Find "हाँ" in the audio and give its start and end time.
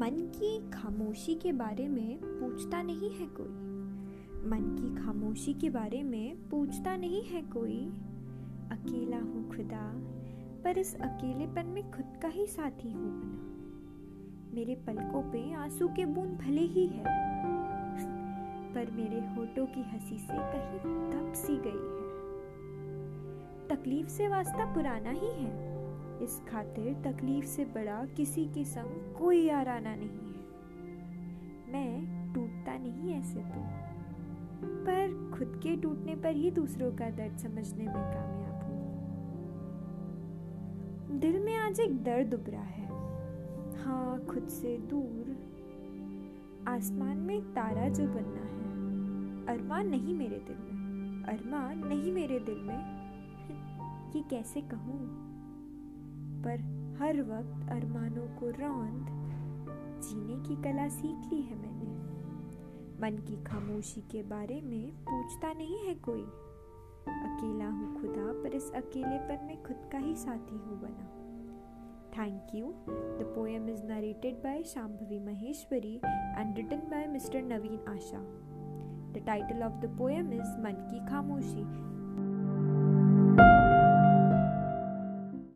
43.84-44.24